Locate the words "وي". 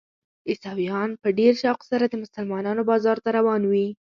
3.71-3.87